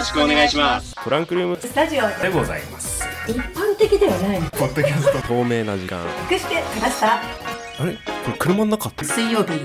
[0.00, 0.94] ろしくお願いします。
[1.04, 1.58] トランクルーム。
[1.60, 3.04] スタジオでございます。
[3.28, 5.18] 一般的ではないポッドキャスト。
[5.28, 6.00] 透明な時間。
[6.30, 7.16] 隠してきました？
[7.16, 7.20] あ
[7.84, 7.92] れ？
[8.24, 8.88] これ車の中？
[8.88, 9.50] って水曜日。
[9.50, 9.56] ハ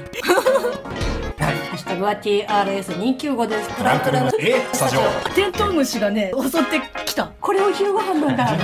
[1.73, 3.69] ッシュタグは TRS295 です。
[3.77, 4.31] トランクルーム。
[4.39, 5.01] えスタジオ。
[5.33, 7.31] テントウムシがね襲ってきた。
[7.39, 8.43] これを昼ご飯なんだ。
[8.43, 8.63] はい行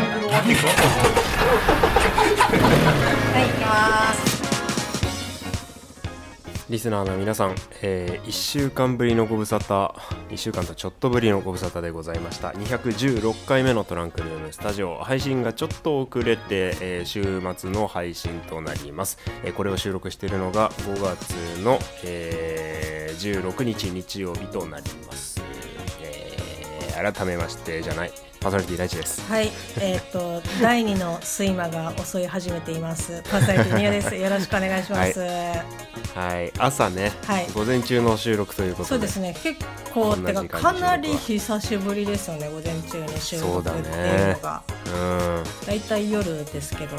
[3.58, 4.31] きます
[6.72, 9.94] リスナーの皆さん、え1週間ぶりのご無沙汰
[10.30, 12.52] 1週間とちょっとぶりのご無沙汰でございました。
[12.52, 14.96] 216回目のトランクルームスタジオ。
[15.00, 21.32] 配信がちょっと遅れて、えー週末の配信となります、えーこれを収録しているのが5月
[21.62, 25.42] の、えー16日日曜日となります、
[26.02, 28.31] えー改めましてじゃない。
[28.42, 33.22] パーソナリティ大地ですはい、えっ、と 第二の睡魔が襲い始めています。
[33.30, 34.16] パーソナリティニアです。
[34.16, 35.20] よろしくお願いします。
[35.20, 39.36] はい朝ね、はい午前中の収録ということでそうですね。
[39.44, 42.50] 結構てかかなり久しぶりですよね。
[42.50, 44.64] 午前中に収録っていうのが。
[44.88, 46.98] うんだいたい夜ですけど、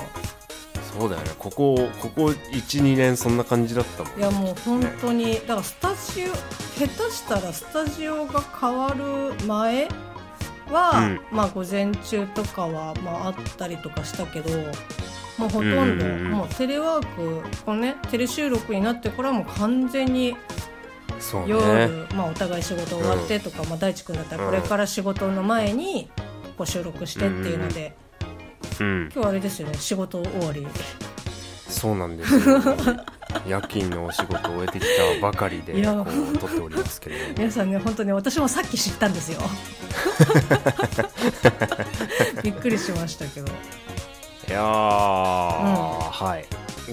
[0.96, 6.32] そうだよねここここ12年そんな感じだったもんいやもう本当にだからスタジオ
[6.86, 9.88] 下手したらスタジオが変わる前
[10.70, 11.20] は、うん。
[11.30, 14.50] まあ午前中とかはまああったりとかしたけど。
[15.38, 16.30] もうほとんど、うんうんうん。
[16.32, 20.36] もうテレワークこのねテレ収録になってからもう完全に
[21.46, 22.06] 夜、ね。
[22.14, 26.10] まあ、お互い仕事終わってとか、まあ、大地君だったらこれから仕事の前に
[26.58, 27.96] こう収録してっていうので、
[28.80, 29.10] うん。
[29.14, 30.66] 今日あれですよね仕事終わり。
[31.68, 32.60] そうなんですよ
[33.46, 36.02] 夜勤のお仕事を終えてきたばかりで撮
[36.46, 37.34] っておりますけれども。
[37.38, 39.40] 皆さんね本当ね私もさっき知ったんですよ。
[42.42, 43.46] びっくりしましたけど。
[44.48, 46.44] いやー、はい。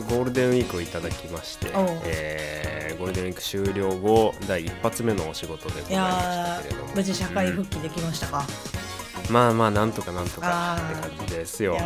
[0.10, 1.68] ゴールデンウィークをいただきまして
[2.06, 6.90] えーゴールデンウィーク終了後第一発目のお仕事でごいざいましたやけれども。
[6.90, 8.46] ー無事社会うん復帰できましたか、
[9.30, 11.74] まあまあなんとかなんとかって感じですよ。
[11.74, 11.84] はい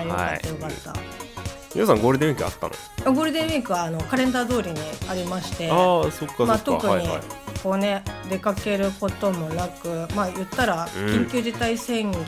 [1.74, 2.70] 皆さんゴールデンウィークあった
[3.10, 3.16] の？
[3.16, 4.80] ゴールデンウィークはあのカレンダー通りに
[5.10, 7.22] ありましてああそっかそっか、まあ、特にはいはい。
[7.64, 11.06] こうね出かけることもなくまあ言ったらうん。
[11.06, 12.24] 緊急事態宣言も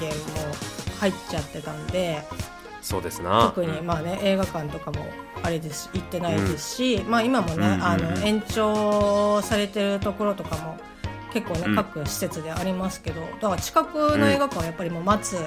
[1.00, 2.24] 入っちゃってたんで、
[2.82, 3.52] そうですな。
[3.54, 5.06] 特にまあね映画館とかも
[5.44, 7.84] あれです行ってないですし、まあ今もね、うんうんうん。
[7.84, 10.78] あの延長されてるところとかも
[11.36, 11.76] 結構ね、うん。
[11.76, 15.40] 各施設でありますけどだから近くの映画館はやっぱりもう待つっ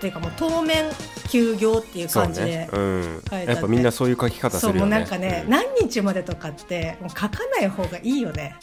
[0.00, 0.90] ていうかもう当面
[1.30, 4.90] 休業っていうそう感じでね、うん、やっぱみんなそういう書き方すそうるよね。
[4.90, 5.50] もうなんかね、うん。
[5.50, 8.56] 何日までとかってもう書かない方がいいよね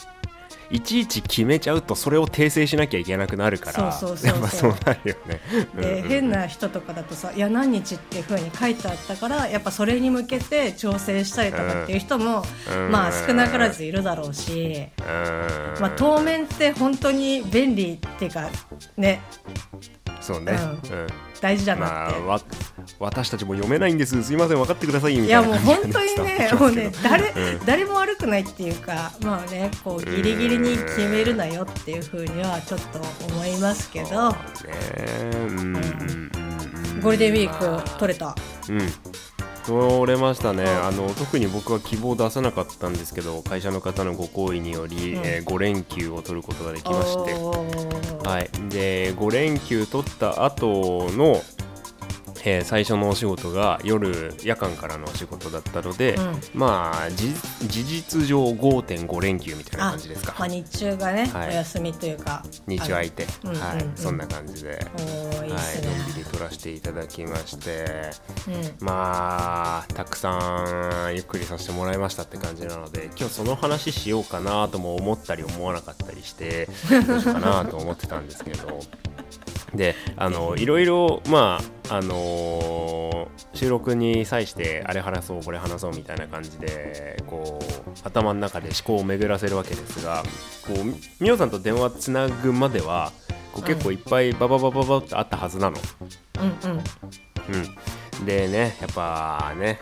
[0.70, 3.92] いちいち決めちゃうとそれを訂正しなきゃいけなくなるから。
[3.92, 5.40] そうそうやっぱそうなるよね。
[5.76, 12.90] で、変な人とかだとさ「いや何日」っていうふうに書いてあったからやっぱそれに向けて調整したりとかっていう人も、うん。
[12.90, 15.80] まあ少なからずいるだろうし、うん。
[15.80, 18.48] まあ、当面って本当に便利っていうか
[18.96, 19.20] ね
[20.24, 20.60] そうね、うん。
[20.60, 21.06] うん。
[21.42, 22.16] 大事だまなって。
[22.16, 22.40] あわ
[22.98, 24.22] 私たちも読めないんです。
[24.22, 27.66] すいません分かってくださいみいたいなやもう本当にね、もうね誰、うん。
[27.66, 33.00] 誰も悪くないっていうか、まあね、こうギリギリに決めるなよっていうふうにはちょっと
[33.34, 34.34] 思いますけど、
[35.28, 35.72] うん。
[37.02, 38.34] ゴールデンウィーク取れた。
[38.70, 38.78] うん
[39.66, 40.64] 取れましたね。
[40.66, 45.22] あの特に僕は希望を出さなかったんですけど会社の方のご好意により、うん。
[45.24, 47.34] え5連休を取ることができまして。
[48.28, 51.42] はい、で5連休取った後の、
[52.44, 56.40] えー最初のお仕事が夜夜間からのお仕事だったので、うん。
[56.54, 57.32] まあじ
[57.66, 61.48] 事実上5.5連休みたいな感じですか、まあ、日中がね、はい。
[61.48, 63.56] お休みというか日中空いて、うんうん。
[63.56, 63.78] はい。
[63.82, 67.84] うんそんな感じで、はい、のんびり取らせていただきまして。
[68.48, 68.86] うん。
[68.86, 76.68] まあたくさんゆっくりさせてもらいましたって感じなので今日その話しようかなとも思ったり思わなかったりして
[77.06, 78.80] どうしようかなと思ってたんですけど
[79.74, 83.14] であのいろいろまああのー
[83.54, 90.22] 収録に際してあれ話そうこれ話そうみたいな感じでこう頭の中で思考を巡らせるわけですが
[90.66, 93.12] こうみみおさんと電話つなぐまでは
[93.52, 95.76] こう結構いっぱいバババババってあったはずなの。
[96.40, 96.80] うんうん。
[98.18, 99.78] うん、でねやっぱね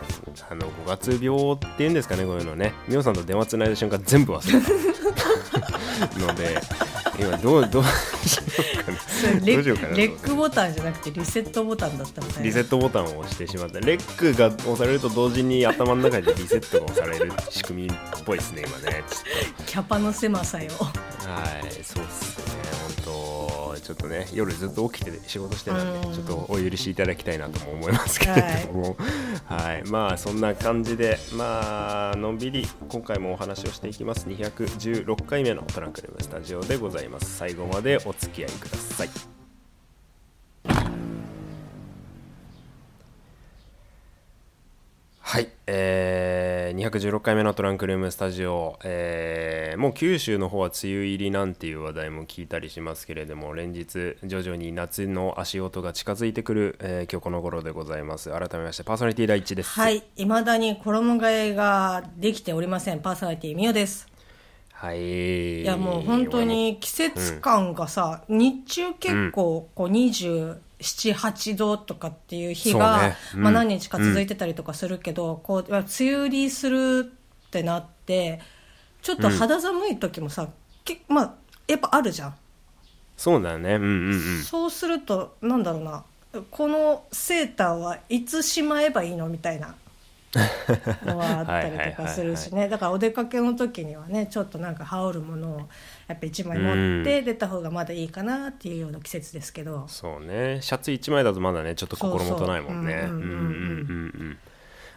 [0.49, 2.73] あの5月病っていうんですかねこういうのね。
[2.87, 5.23] みおさんと電話つないだ瞬間全部忘れた。
[6.19, 6.59] ので
[7.19, 9.45] 今どう どうしようかな。
[9.45, 12.43] レどうしようかなレックボタンじゃなくてリセットボタンだったみたいな。
[12.43, 13.79] リセットボタンを押してしまった。
[13.79, 17.91] レックが押されると同時に頭の中でリセットが押される仕組みっ
[18.25, 19.03] ぽいですね今ね。
[19.65, 20.69] キャパの狭さよ。
[20.71, 20.91] とは
[21.61, 22.62] いそうっすね
[23.83, 26.13] ちょっとね夜ずっと起きて仕事してたんで、うん。
[26.13, 28.33] ちょっとお許しいただきたいなとも思いますけれ
[28.67, 28.97] ども、
[29.45, 29.83] はい。
[29.89, 34.27] まあそんな感じでまあのんびり今回もお話をしていきます。
[34.27, 37.37] 216回目のトランクルームスタジオでございます。
[37.37, 39.09] 最後までお付き合いください。
[45.25, 46.32] はい、えー、
[46.73, 58.31] 216回目のトランクルームスタジオ、えーもう九州の方は梅雨入りなんていう話題も聞いたりしますけれども連日徐々に夏の足音が近づいてくる、えー今日この頃でございます。
[58.31, 59.69] 改めましてパーソナリティ第一です。
[59.69, 60.03] はい。
[60.15, 62.99] いまだに衣替えができておりません。
[63.01, 64.07] パーソナリティみよです。
[64.71, 65.61] はい。
[65.61, 69.89] いやもう本当に季節感がさ、日中結構こう
[70.83, 77.11] 278度とかっていう日が、ねうんまあ、何日か続いてたりとかするけど、こう梅雨入りする
[77.47, 78.41] ってなって
[79.01, 80.49] ちょっと肌寒い時もさ、
[80.83, 81.33] けまあ
[81.67, 82.35] やっぱあるじゃん、
[83.17, 83.75] そうだね。
[83.75, 84.43] うんうんうん。
[84.43, 86.03] そうするとなんだろうな。
[86.49, 89.75] このセーターはいつしまえばいいのみたいな。
[91.05, 92.67] のはあったりとかするしね。
[92.67, 95.61] だからお出かけの時にはねちょっとなんか羽織るものを
[96.07, 100.59] やっぱ一枚持って出た方がまだいいかなっていうような季節ですけど、そうね。
[100.61, 103.07] シャツ1枚だとまだねちょっと心もとないもんね。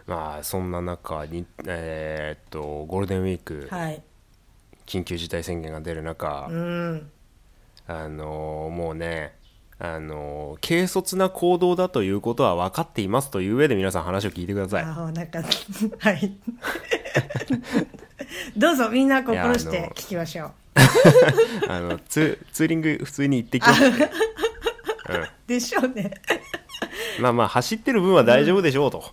[0.05, 4.01] まあそんな中にえーっとゴールデンウィーク、はい。
[4.85, 7.09] 緊急事態宣言が出る中、うん。
[7.87, 9.33] あのーもうね
[9.79, 14.83] あのー軽率な行動だということは分かっていますという上で皆さん話を聞いてください。
[14.83, 15.39] ああなんか
[15.99, 16.31] はい。
[18.55, 20.51] どうぞみんな心して聞きましょう
[21.67, 24.11] あのツツーリング普通に行ってきましたね、
[25.47, 26.11] でしょうね。
[27.17, 29.03] うん、まあまあ走ってる分は大丈夫でしょうと、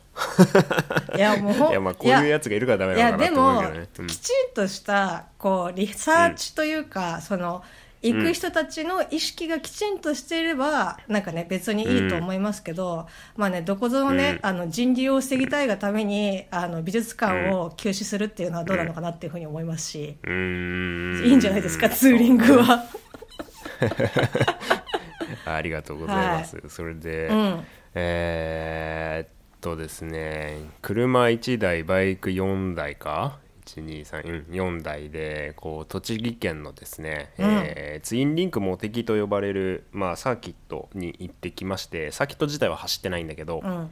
[1.17, 4.07] いやもうほんいやまあこういうやつがいるからダメいやでなのかなと思も、うけどね、うん。
[4.09, 7.63] きちんとしたこうリサーチというか、その
[8.05, 21.27] 行く人たちの意識がきちんとしていれば、なんかね別にいいと思いますけど、まあねどこぞのね、あの人流を防ぎたいがためにあの美術館を休止するっていうのはどうなのかなっていうふうに思いますし、うーん。
[21.27, 22.85] いいんじゃないですかツーリングは。
[25.47, 27.65] ありがとうございます、それで、うん。
[27.95, 29.29] えーっ
[29.61, 33.39] とですね車1台バイク4台か
[33.81, 43.91] 1234台でこう栃木県のですね、えーツインリンクモテキと呼ばれる、まあ、サーキットに行ってきましてサーキット自体は走ってないんだけど、うん。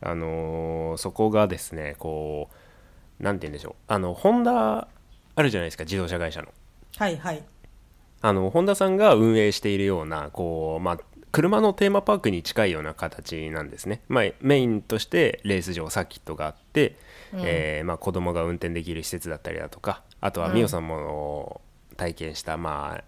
[0.00, 2.48] あのーそこがですねこ
[3.20, 4.88] うなんて言うんでしょうあのホンダ
[5.34, 6.48] あるじゃないですか自動車会社の。
[6.96, 7.42] はいはい。
[8.20, 10.98] あの本田さんが運営しているようなこう、まあ、
[11.32, 16.96] 車のテーマパークに近いような形なんですね、まあ、メインとしてレース場サーキットがあって、
[17.32, 21.62] えーまあ、子供が運転できる施設だったりだとかあとは美桜さんも
[21.96, 23.00] 体験した、ま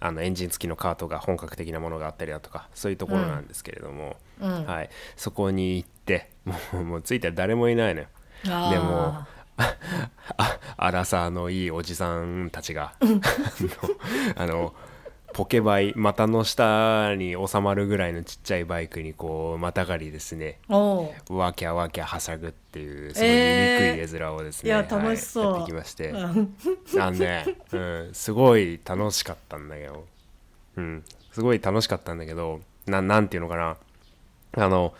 [0.00, 4.66] あ、あのエンジン付きのカートが本格的なものがあったりだとかそういうところなんですけれども、うん。
[4.66, 8.08] はい、そこに行って もうもう着いたら誰もいないのよ。
[8.44, 9.24] でも
[9.56, 12.92] あアラサーのいいおじさんたちが
[14.36, 14.74] あの
[15.34, 20.60] ポケバイ股の下に収まるぐらいのちっちゃいバイクにこうまたがりですね。
[21.28, 25.54] わきゃわきゃはしゃぐっていうすごいえー醜い絵面をですね、いやはい楽しそう。
[25.56, 26.10] やってきまして。
[26.10, 26.56] うん。
[27.00, 30.06] あのね、うん、すごい楽しかったんだけど、
[30.76, 33.76] うん、すごい楽しかったんだけどななんていうのかな。
[34.56, 34.94] あの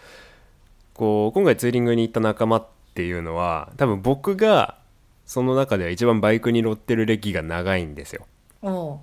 [0.94, 4.78] こう今回ツーリングに行った仲間っていうのは多分僕が
[5.26, 8.26] その中では一番バイクに乗ってる歴が長いんですよ、
[8.62, 9.00] お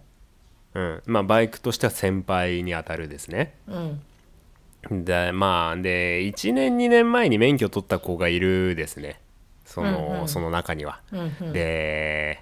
[0.73, 3.55] ううん、まあバイクとしては先輩にあたるですね。
[3.67, 5.05] うん。
[5.05, 9.19] でまあで1年2年前に免許取った子がいるですね。
[9.65, 10.27] その,、うんうん。
[10.27, 11.53] その中には、うんうん。
[11.53, 12.39] で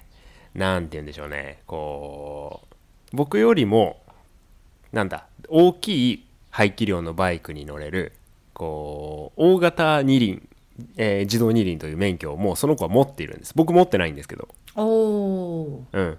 [0.53, 1.59] なんて言うんでしょうね。
[1.65, 4.01] こう僕よりも
[4.91, 8.13] なんだ大きい排気量のバイクに乗れる
[8.53, 10.47] こう大型二輪、
[10.97, 13.53] えー自動二輪という免許をもうその子は持っているんです。
[13.55, 14.47] 僕持ってないんですけど。
[15.93, 16.17] うん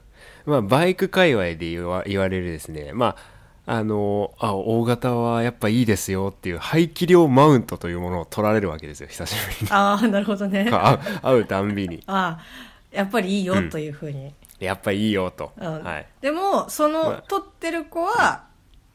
[0.51, 2.93] まあ、バイク界隈で言わ言われるですね。
[2.93, 9.71] まああのあ大型はやっぱいいですよっていう排気量マウントというものを取られるわけですよ久しぶりに。
[9.71, 10.69] ああなるほどね。
[11.23, 12.03] 会うたんびに。
[12.07, 12.45] ああ
[12.91, 15.85] やっぱりいいよというふうに、やっぱいいよと、うん。
[15.85, 17.25] はい、でもその、まあ。
[17.29, 18.45] 取ってる子は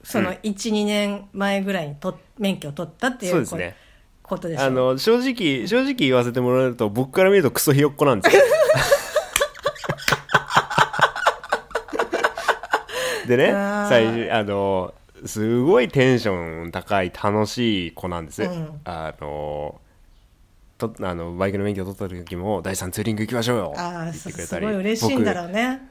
[0.03, 3.75] その12、年前ぐらいにと免許を取ったっていうそうですね。
[4.21, 8.41] ことでしょあの正直正直言わせてもらえると僕から見るとクソひよっこなんですよ
[13.27, 13.51] でね
[13.89, 14.93] 最初あの
[15.25, 18.81] すごいテンション高い楽しい子なんです、うん。
[18.83, 19.79] あの
[20.77, 23.71] とあのバイクの免許を取った時も第3ツーリング行きましょうよ。
[23.71, 25.89] ってああ言ってくれたりすすごい嬉しいんだろうね。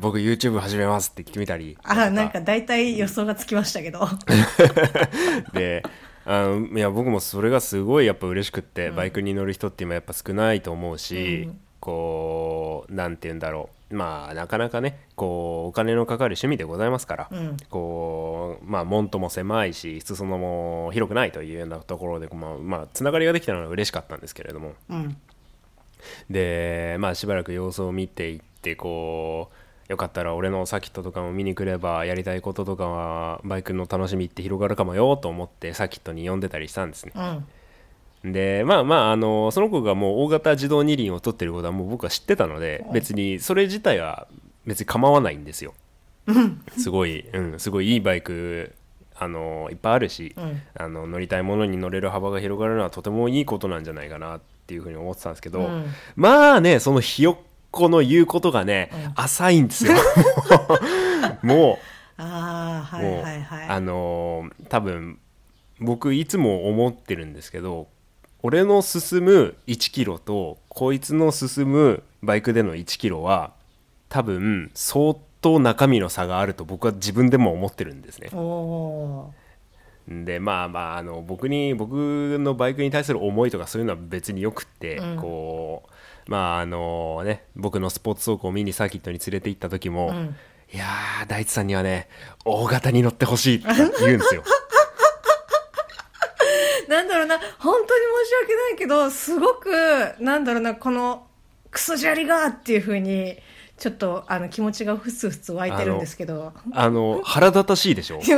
[0.00, 2.40] 僕 YouTube 始めますって言ってみたりあなんか。
[2.40, 4.08] 大体予想がつきましたけど。
[5.52, 5.82] で
[6.24, 17.56] あのいや僕もそれがすごいやっぱ嬉しくって、バイクに乗る人って今やっぱ少ないと思うし、こうなんて言うんだろうまあなかなかねこうお金のかかる趣味でございますから、ん。
[17.70, 24.74] こうまあ門とも狭いし裾野も広くないというようなところでまあ、まあ、つながりができたのは嬉しかったんですけれども。
[24.88, 25.16] うん。
[26.30, 29.50] でまあしばらく様子を見ていってこ
[29.88, 37.12] うよかったら俺のサーキットとかも見に来ればやりたいこととかはバイクの楽しみって広がるかもよと思ってサーキットに呼んでたりしたんですね。
[37.14, 37.44] うん
[38.24, 44.26] でまあまああのその子がもう大型自動二輪を取ってることはもう僕は知ってたので別にそれ自体は
[44.66, 45.74] 別に構わないんですよ。
[46.76, 48.74] すごい、うん、すごいいいバイク
[49.14, 50.62] あのいっぱいあるし、ん。
[50.74, 55.86] あの乗りたいものに乗れる幅が広がるのはとてもいいことなんじゃないかなっていうふうに思ってたんですけど、うん。
[56.16, 57.36] まあねそのひよっ
[57.76, 59.92] この言うことがね、浅いんですよ。
[61.42, 61.78] も
[62.18, 62.22] う。
[62.22, 63.68] ああはいはいはい。
[63.68, 65.18] あのー多分
[65.78, 67.88] 僕いつも思ってるんですけど
[68.46, 73.54] 俺の進む1キロとこいつの進むバイクでの1キロは
[74.08, 78.30] 多分相当中身の差があると僕は自分でも思ってるんですね。
[80.24, 85.82] でまあまああの僕に僕のバイクに対する思いとかそういうのは別によくって、うんこ
[86.28, 90.36] うまああのね僕のスポーツ走行を見にサーキットに連れて行った時も、ん
[90.72, 92.08] いやー大地さんにはね
[92.44, 93.66] 大型に乗ってほしいって
[94.00, 94.44] 言うんですよ。
[96.86, 97.38] ー なんだろうな。
[97.58, 99.70] 本当に申し訳ないけどすごく
[100.20, 101.26] なんだろうなこの
[101.70, 103.36] クソジャリがっていうふうに
[103.78, 106.54] ちょっとあの気持ちがふつふつ湧いてるんですけど。
[106.72, 108.22] あの腹立たしいでしょ？
[108.22, 108.32] そ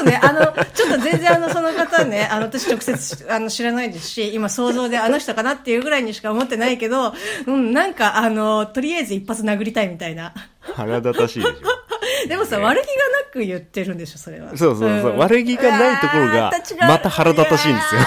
[0.00, 7.14] うね、あの、ちょっと全然あの、その方ね、あの、私直接あの知らないですし、今想像であの人かなっていうぐらいにしか思ってないけど、
[7.46, 10.34] うん、なんかあの、とりあえず一発殴りたいみたいな。
[10.60, 11.85] 腹立たしいでしょ？
[12.26, 12.64] でもさ、ね。
[12.64, 14.56] 悪気がなく言ってるんでしょ、それは。
[14.56, 15.18] そうそうそう、ん。
[15.18, 16.52] 悪気がないところが
[16.86, 18.00] また腹立たしいんですよ。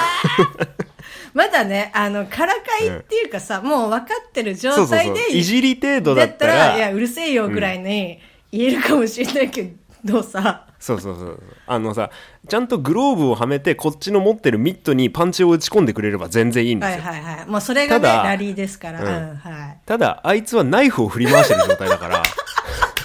[1.33, 8.19] まだね、あの、からかいっていうかさ、もう分かってる状態でいじり程度だったらいや、うるせえよぐらいに
[8.51, 9.73] 言えるかもしれないけ
[10.03, 11.43] どさ、そうそうそう。
[11.67, 12.09] あのさ
[12.47, 17.45] ちゃんとグローブをはめてこっちの持ってるミットにパンチを打ち込んでくれれば全然いいんですよ、はいはいはい。
[17.47, 19.01] もうそれがね、ラリーですから。
[19.01, 19.77] ううんん、はい。
[19.85, 22.23] ただあいつはナイフを振り回してる状態だから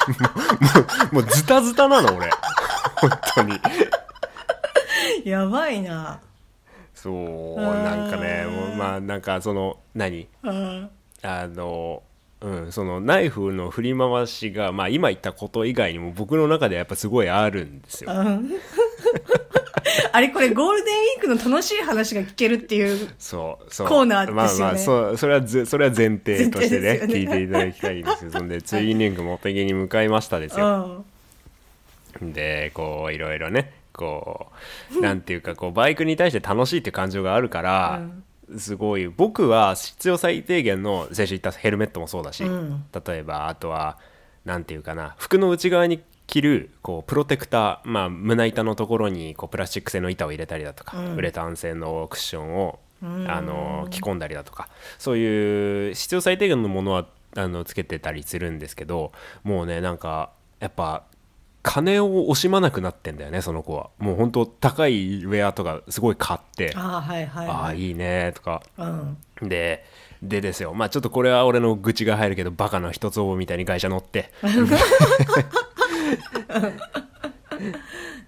[0.08, 0.14] も
[1.12, 2.30] うもうズタズタなの俺
[2.96, 3.58] 本当に
[5.24, 6.20] やばいな。
[6.94, 10.28] そううんなんかねもうまあなんかその何？
[10.42, 10.90] うん。
[11.22, 12.02] あの
[12.40, 18.10] うん、そのナイフの振り回しが、まあ、今言ったこと以外にも僕の中ではやっぱすごいあるんですよ。
[20.14, 23.08] うんあれこれゴールデンウィークの楽しい話が聞けるっていう。
[23.18, 23.88] そうそう。
[23.88, 24.68] コーナーですよね。
[24.68, 28.30] まあまあそうそれはぜそれは前提としてねね聞いていただきたいんですよ。
[28.30, 31.04] そんでツインリング茂木に向かいましたですうよ
[32.22, 32.32] ん。
[32.32, 34.52] でこういろいろねこ
[34.96, 38.02] うなんていうかこうバイクに対して楽しいっていう感情があるから、
[38.56, 42.84] すごい僕は必要最低限の先週言ったヘルメットもそうだし、うん。
[43.04, 43.98] 例えばあとは
[44.44, 51.14] なんていうかな服の内側に着るこうプロテクター、まあ、胸板のところにこうプラスチック製の板を入れたりだとか、うん。
[51.16, 53.30] ウレタン製のクッションをうん。
[53.30, 59.12] あの着込んだりだとかそういう必要最低限のものはあのつけてたりするんですけど
[59.42, 61.04] もうねなんかやっぱ
[61.64, 63.90] 金を惜しまなくなってんだよねその子は。
[63.98, 67.72] もう本当高いウェアとかすごい買ってああ、はいはい、あはい。
[67.72, 68.62] あいいねとか。
[68.78, 69.16] うん。
[69.42, 69.84] で
[70.22, 70.74] でですよ。
[70.74, 74.30] まあちょっとこれは俺の愚痴が入るけどバカの一つ覚みたいに会社乗って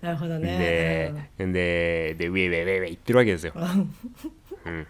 [0.03, 1.31] なるほどでね。
[1.39, 3.53] ででウェイウェイウェイウェイ言ってるわけですよ。
[3.57, 3.61] う
[4.71, 4.87] ん。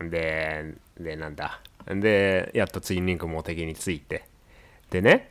[0.00, 0.10] うん。
[0.10, 1.60] ででなんだ。
[1.86, 4.24] でやっとツインリンクも敵について。
[4.90, 5.30] でね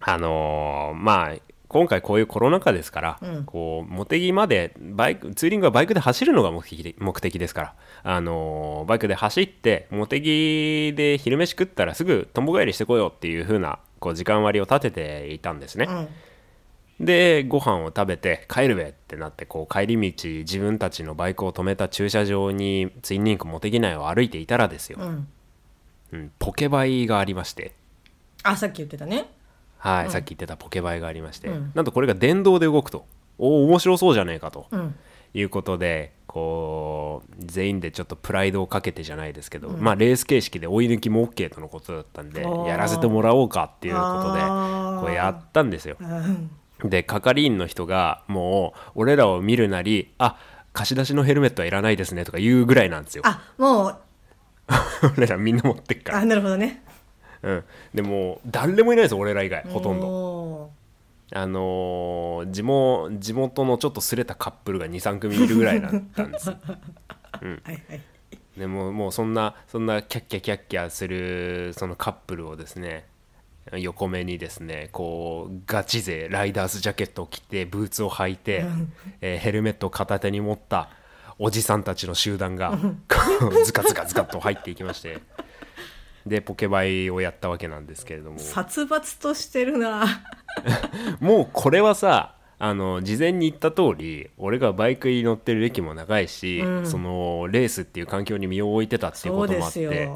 [0.00, 1.36] あのーまあ
[1.66, 3.44] 今回こういうコロナ禍ですから、うん。
[3.44, 7.74] こう茂木までバイクツーリングはバイクで走るのが目的で目的ですから、
[8.04, 15.86] あのーバイクで走って茂木で昼飯食ったらすぐとんぼ帰りしてこようっていう風なこう時間割を立てていたんですね。
[15.88, 16.08] うん。
[17.06, 25.28] でご飯を食べて帰るべってなってこう帰り道自分たちのバイクを止めた駐車場にツインリンク茂木内を歩いていたらですよ、うん。
[26.12, 27.72] うんポケバイがありまして
[28.42, 29.26] あ、さっき言ってたね。
[29.78, 33.06] はい、さっき言ってたポケバイがありまして、うんなんとこれが電動で動くと
[33.38, 34.94] おお面白そうじゃねえかとうん。
[35.34, 45.96] いうことでこう全員でちょっとプライドをかけてじゃないですけど、まあレース形式で追い抜きも OK とのことだったんでやらせてもらおうかっていうことでこうやったんですよ。
[46.00, 46.50] うん。
[46.88, 50.36] で係員の人がもう俺らを見るなりあ
[50.72, 53.22] 貸し出しのヘルメットはいらないですねとか言うぐらいなんですよ。
[53.24, 53.96] あ、もう、
[55.16, 56.18] 俺らみんな持ってっから。
[56.18, 56.82] あ、なるほどね。
[57.42, 57.64] うん、
[57.94, 60.06] でも誰もいないですよ俺ら以外ほとんど。
[60.06, 60.70] ど
[61.34, 66.50] あのー地元地元のちょっとすれたカップルが23組いるぐらいだったんです。
[66.50, 66.56] は
[67.42, 68.00] いはい。
[68.56, 73.06] でももうそんなそんなキャッキャキャッキャするそのカップルをですね
[73.72, 78.64] 横目にですねこうガチ勢ライダースジャケットを着てブーツを履いて、
[79.20, 80.88] えーヘルメットを片手に持った
[81.40, 82.78] おじさんたちの集団が
[83.64, 85.18] ズカズカズカと入っていきまして
[86.26, 88.38] でポケバイをやったわけなんですけれども。
[88.38, 90.22] 殺伐としてるな。
[91.20, 96.86] もうこれはさあの事前に言った通り俺がバイクに乗ってる歴も長いし、うん。
[96.86, 100.10] そのレースっていう環境に身を置いてたっていうこともあって。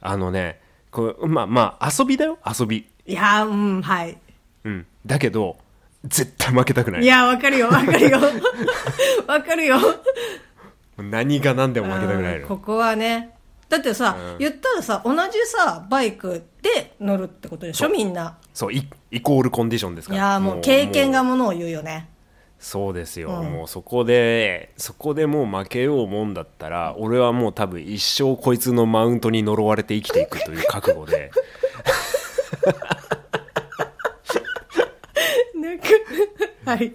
[0.00, 4.18] あのねこうまあまあ遊びだよ遊び、いやうんはい。
[4.64, 5.56] うん、だけど
[6.04, 7.02] 絶対負けたくない。
[7.02, 8.18] いやわかるよわかるよ。
[9.26, 9.76] わかるよ。
[10.98, 12.40] 何が何でも負けたくないの。
[12.42, 13.30] うんここはね
[13.72, 14.38] だってさ、うん。
[14.38, 17.88] 言ったらさ同じさバイクで乗るってことでしょ？
[17.88, 18.36] みんな。
[18.52, 20.20] そうイイコールコンディションですから。
[20.20, 22.10] いやもう経験がものを言うよね。
[22.58, 23.50] そうですよ、うん。
[23.50, 31.30] もうそこでそこでもう負けようもんだったら俺はもう多分一生こいつのマウントに呪われて生きていくという覚悟で。
[35.54, 35.86] なんか
[36.66, 36.92] はい。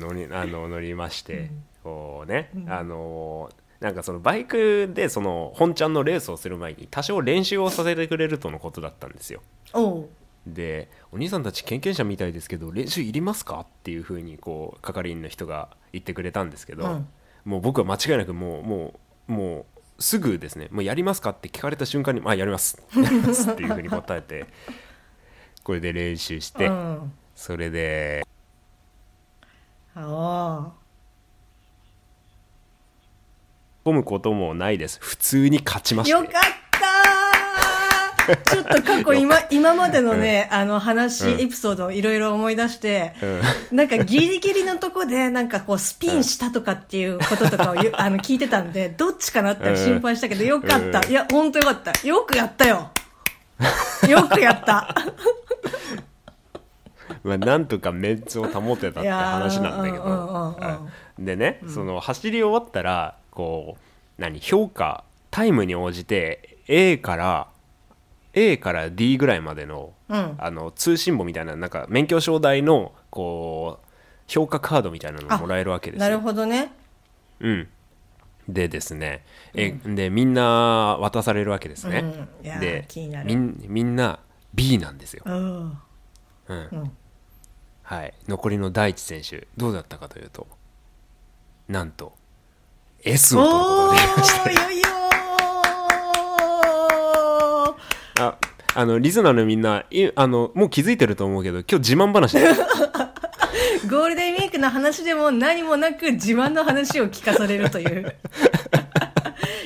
[0.00, 1.50] 乗りあの乗りまして、
[1.84, 3.48] こうね、あの
[3.84, 9.42] なんかそのバイクでその本ちゃんのレースをする前に多少練習をさせてくれるとのことだったんですよ。
[9.74, 10.08] おう。
[10.46, 17.08] でお兄さんたち経験者みたいですけど練習いりますかっていうふうにこう係員の人が言ってくれたんですけど、うん。
[17.44, 18.94] もう僕は間違いなくもうも
[19.28, 19.66] うも
[19.98, 24.46] うすぐですね「もうやりますか?」って聞かれた瞬間に「あやります」やりますっていうふうに答えて
[25.62, 27.12] これで練習して、うん。
[27.34, 28.26] それで
[29.94, 30.72] あ
[33.84, 34.98] 込むこともないです。
[35.00, 36.54] 普通に勝ちまあしたよかった
[38.50, 41.40] ちょっと過去今今までのね、あの話、うん。
[41.40, 43.12] エピソードをいろいろ思い出して、
[43.70, 43.76] うん。
[43.76, 51.10] なんかギリギリのとこでなんかこうスピンしたとかっていうこととかをゆ あの聞いてたんでどっちかなって心配したけどよかった、うん。
[51.10, 51.92] いや本当よかった。
[52.06, 52.90] よくやったよ。
[54.08, 54.94] よくやった。
[57.22, 61.70] まあ、なんとかメンツを保てたって話なんだけど、いやーうん。
[61.70, 63.80] その走り終わったらこう
[64.20, 67.48] 何評価タイムに応じて A から
[68.32, 70.34] A から D ぐらいまでの,、うん。
[70.38, 73.86] あの通信簿みたいななんか免許証代のこう
[74.26, 76.20] 評価カードみたいなのがもらえるわけですなるよ。
[76.20, 76.72] ほどね。
[77.40, 77.68] うん、
[78.48, 81.98] でですねえ、でみんな渡されるわけですね。
[82.42, 82.60] うん。
[82.60, 82.88] で
[83.24, 84.18] みんみんな
[84.54, 85.22] B なんですよ。
[85.26, 85.34] うん。
[85.34, 85.78] うん。
[86.48, 86.92] うん。
[87.82, 90.46] はい、残りの第一選手どうだったかというと
[91.68, 92.14] なんと
[93.04, 94.84] S を取ることおができましーいよいよ
[98.20, 98.38] あ
[98.76, 102.54] あのリズナーのみんないあのもう気づいてると思うけど今日自慢話だよ
[103.90, 108.16] ゴールデンウィークの話でも何もなく自慢の話を聞かされるという。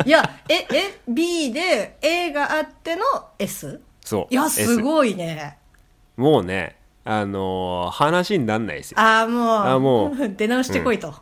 [0.05, 3.05] いや、え、え、B で A があっての
[3.38, 3.81] S?
[4.05, 5.59] そういや、すごいね。
[6.16, 11.14] もうねあのー話になんないですよああ、もう、あも 出直してこいと。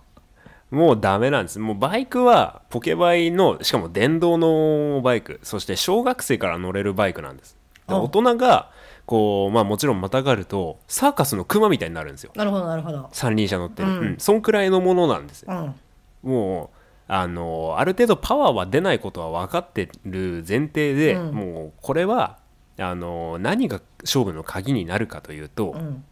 [0.77, 1.59] もうダメなんです。
[1.59, 5.41] もうバイクはポケバイのしかも電動のバイク。
[5.43, 7.57] そして小学生から乗れるバイクなんです。
[7.89, 7.99] であ。
[7.99, 8.71] 大人が
[9.07, 12.33] こうまあもちろんまたがるとサーカスのクマみたいになるんですよ。
[12.37, 13.09] なるほど、なるほど。
[13.13, 13.99] 三輪車乗ってる、うん。
[13.99, 14.17] うん。
[14.19, 15.75] そんくらいのものなんですよ。
[16.23, 16.31] うん。
[16.31, 16.69] もう
[17.09, 21.35] あのある程度パワーは出ないことは分かってる前提で、うん。
[21.35, 22.37] もうこれは
[22.79, 26.05] あの何が勝負の鍵になるかというと、うん。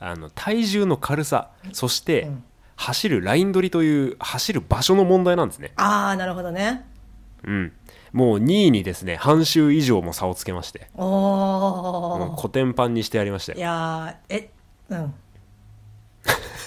[0.00, 1.50] あの体重の軽さ。
[1.72, 2.44] そして、うん
[2.78, 6.86] 走るライン取りという走る場所の問題なんですね、ああ、なるほどね。
[7.44, 7.72] うん、
[8.12, 12.18] もう2位にですね半周以上も差をつけましておー。
[12.18, 14.50] もうコテンパンにしてやりましたよいやー、え、
[14.90, 15.14] うん。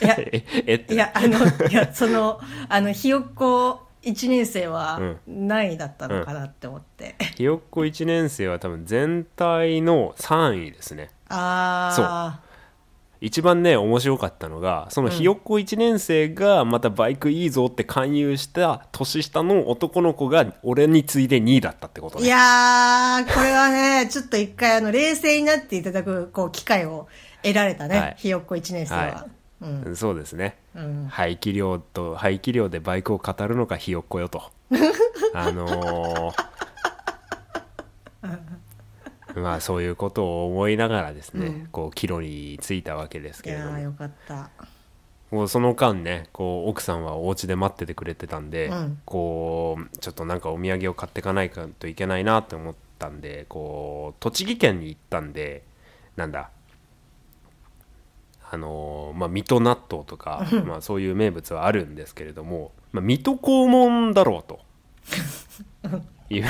[0.03, 1.37] いや、ええっていや、あの、
[1.69, 7.15] いや、その、あの、ひよっこ1年生は何位だったのかなって思って。
[7.37, 12.50] ひよっこ1年生は多分全体の3位ですねああ。
[13.21, 27.07] 一番ね面白かったのがそのひよっこ1年生がまたバイクいいぞって勧誘した年下の男の子が俺に次いで2位だったってこといねやー、これはね、 ちょっと一回、あの、冷静になっていただく、こう、機会を
[27.43, 28.15] 得られたね、はい。
[28.17, 29.01] ひよっこ1年生は。
[29.01, 29.27] は
[29.61, 29.65] い。
[29.85, 29.95] うん。
[29.95, 31.07] そうですね、うん。
[31.09, 34.41] 排気量と排気量でバイクを語るのかひよっこよと。
[35.35, 36.60] あのー
[39.39, 41.67] まあそういうことを思いながらですね、うん。
[41.71, 43.79] こう帰路に着いたわけですいけれども。
[43.79, 44.49] よかった。
[45.31, 49.01] もうその間ねこう奥さんはお家で待っててくれてたんで、うん。
[49.05, 55.63] こうちょっとなんかお土産を買っていかないかといけないなって思っったんでこう栃木県に行ったんで
[56.15, 56.51] なんだ
[58.51, 64.59] あのーまあ水戸納豆とか、 まあ、そういう名物はあるんですけれども、まあ、水戸黄門だろうと
[66.37, 66.45] いう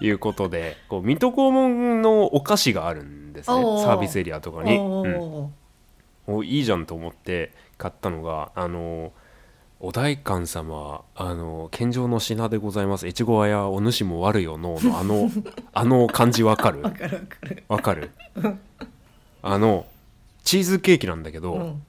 [0.00, 3.56] いうことでこう水戸黄門のお菓子があるんですね。
[3.82, 4.78] サービスエリアとかに。
[4.78, 5.12] おうん。
[5.12, 5.48] ー
[6.30, 9.12] おいいじゃんと思って買ったのがあの
[9.80, 13.06] お代官様あの献上の品でございます。
[13.06, 15.30] 越後屋やお主も悪よののあの
[15.72, 16.82] あの漢字わかる？
[16.82, 17.64] わかるわかる。
[17.68, 18.10] わかる？
[19.42, 19.86] あの
[20.44, 21.82] チーズケーキなんだけど、うん。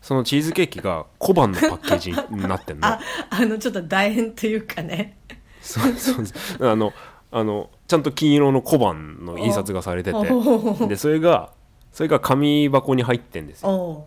[0.00, 2.84] そのチーズケーキが小判のパッケージになってんの。
[2.88, 2.98] あ
[3.30, 5.16] あのちょっと楕円というかね
[5.62, 6.68] そうそうそう。
[6.68, 6.92] あの
[7.30, 10.30] あのちゃんと金色の小判の印刷がされておて。
[10.30, 11.52] おでそれが
[11.92, 13.70] それが紙箱に入ってんですよ。
[13.70, 14.06] お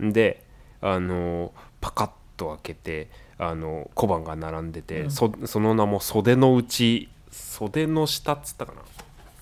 [0.00, 0.44] で
[0.80, 8.82] あのパカッと開けてあの小判が並んでて、そその名も袖の内袖の下っつったかな。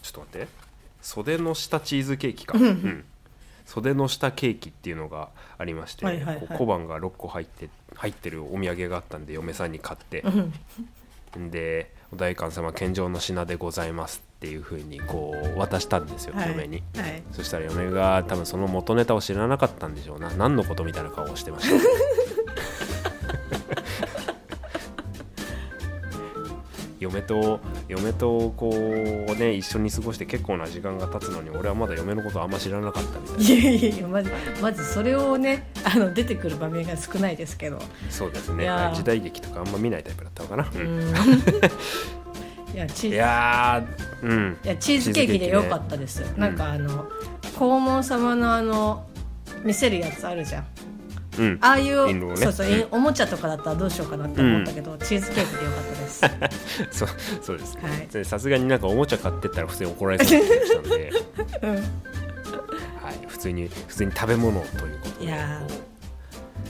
[0.02, 0.48] ちょっと待って。
[1.00, 3.04] 袖の下チーズケーキか、うん。
[3.66, 6.48] 袖の下ケーキっていうのがありまして、はいはいはい。
[6.48, 10.24] 小判が6個入って入ってるお土産があったんで嫁さんに買って、
[11.50, 16.82] で「お代官様献上の品でございます」っていうふうにこう渡したんですよ、はい嫁に。
[16.96, 17.22] はい。
[17.32, 20.30] そしたら嫁が多分その元ネタを知らなかったんでしょうな。
[20.30, 21.74] 何のことみたいな顔をしてました
[27.00, 33.44] 嫁と嫁とこうね一緒に過ごして結構な時間が経つのに俺はまだ嫁のことあんま知らなかったみたいな。
[33.44, 34.30] いやいやいやまず
[34.60, 37.78] まずそれをねあの出てくる場面が少ないですけど。
[38.10, 38.66] そうですね。
[38.94, 40.98] 時代劇とかあんま見ないタイプだったのかな、ううん。
[41.00, 41.14] ん
[42.74, 44.56] いやチーいズやーうん。
[44.64, 47.06] いやチーズケーキでよかったです、なんかあの
[47.58, 49.06] 黄門様のあの
[49.64, 50.66] 見せるやつあるじゃん。
[51.38, 51.58] うん。
[51.60, 52.36] ああいう、ね。
[52.36, 52.86] そうそう、うん。
[52.90, 56.20] おもちゃとかだったらどうしようかなって思ったけど、チーズケーキでよかったです。
[56.90, 57.08] そう
[57.42, 57.78] そうです。
[57.78, 58.06] はい。
[58.08, 61.12] でさすがになんかおもちゃ買ってったら普通に怒られそうな気がしたんで、
[61.62, 61.74] うん。
[61.74, 61.80] は
[63.12, 65.32] い、普通に普通に食べ物ということで。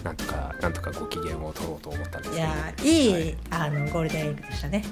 [0.04, 2.36] なんとかなんとかご機嫌を取ろうと思ったんですけど。
[2.36, 3.36] いやいい、はい。
[3.50, 4.84] あのゴールデンウィークでしたね。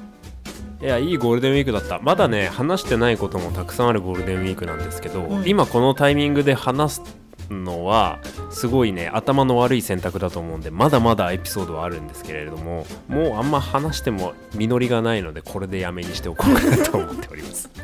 [0.82, 2.00] いやいいゴールデンウィークだった。
[2.00, 5.48] まだね話してないこともたくさんあるゴールデンウィークなんですけど、うん。
[5.48, 7.02] 今このタイミングで話す
[7.50, 17.70] のはすごいね頭の悪い選択だと思うんでまだまだエピソードはあるんですけれどももうあんま話しても実りがないのでこれでやめにしておこうかなと思っております。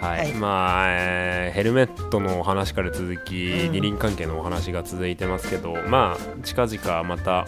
[0.00, 0.32] はい、はい。
[0.34, 3.72] まあ、えーヘルメットのお話から続き、うん。
[3.72, 7.46] 二輪関係のお話が続いてますけどまあ近々また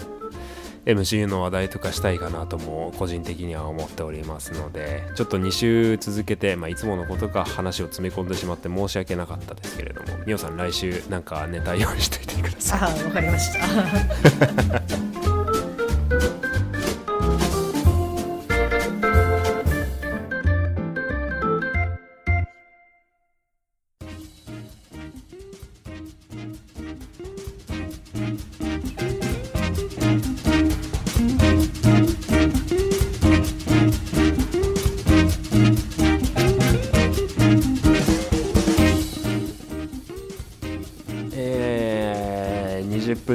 [0.92, 12.80] MCU の話題とかしたいかなとも個人的には思っておりますのでちょっと2週続けて、まあ、いつものことか話を詰め込んでしまって申し訳なかったですけれどもみおさん来週なんかネタ用意しておいてください。
[12.80, 13.60] あわかりました。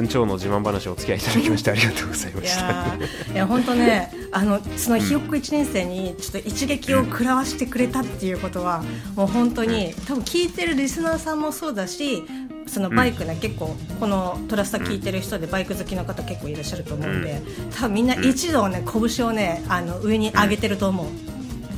[0.06, 3.32] ー、20分超の自慢話をお付き合いいただきましてありがとうございまいした。
[3.32, 8.82] いや本当ねあのそのひよっこ1年生にちょっと一撃を食らわしてくれたっていうことは
[9.14, 12.24] もう本当に多分聞いてるリスナーさんもそうだし
[12.66, 17.40] そのバイクね、結構このトラスタ聞いてる人でバイク好きの方結構いらっしゃると思うんで、
[17.74, 21.06] 多分みんな一度ね拳をねあの上に上げてると思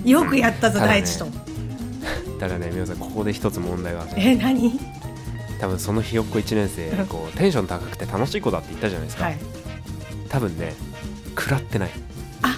[0.04, 0.86] う、よくやったぞ、うん。
[0.86, 1.26] 大地と、
[2.40, 4.14] ただねみおさんここで一つ問題があって。
[4.18, 4.80] え何？
[5.60, 9.38] 多分そのひよっこ1年生こうテンション高くて楽しい子だって言ったじゃないですか、はい。
[10.28, 10.74] 多分ね
[11.36, 11.90] 食らってない。
[12.42, 12.56] あ。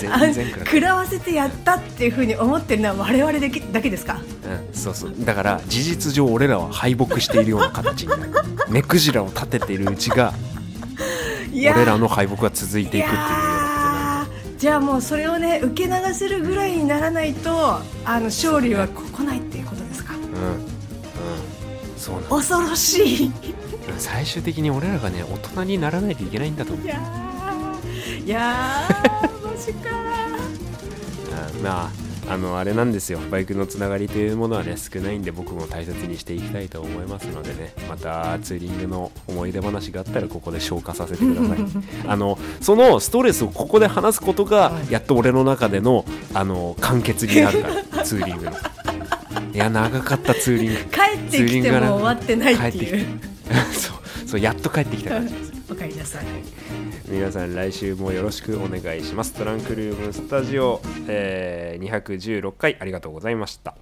[0.00, 4.20] 全然食らわせてやったっていうふうに思ってるのは我々だけだけですか？
[4.44, 5.14] うん、そうそう。
[5.20, 8.30] だから事実上俺らは敗北しているような形になる。
[8.68, 10.32] 目くじらを立てているうちが
[11.52, 13.53] 俺らの敗北が続いていくっていう
[14.58, 17.82] じゃあもうそれをね受け流せるぐらいにならないとあ
[18.18, 20.14] の勝利は来ないっていうことですか？
[20.14, 20.34] うんうん
[21.98, 23.32] そうなんだ恐ろしい。
[23.98, 26.86] 最終的に俺らがね大人にならないといけないんだと思う。
[26.86, 29.90] いやーいやーマジか
[31.56, 31.90] うんまあ
[32.28, 33.18] あのあれなんですよ。
[33.30, 37.72] バイクのつながりというものはね少ないんで僕も大切にしていきたいと思いますのでね。
[37.88, 41.58] またツーリングの思い出話があったらここで消化させてください。
[42.06, 48.52] あのそのストレスをここで話すことがやっと俺の中でのあの完結になるからツーリングの。
[49.52, 50.76] いや長かったツーリング。
[50.90, 53.06] 帰ってきても終わってないっていう。
[53.72, 55.34] そうそうやっと帰ってきた感じ
[55.74, 56.24] おかえりなさい。
[57.08, 59.32] 皆さん来週もよろしくお願いします。
[59.34, 63.74] トランクルームスタジオ、えー、216回ありがとうございました。